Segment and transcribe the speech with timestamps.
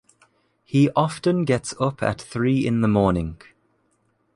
[0.63, 3.39] He often gets up at three in the morning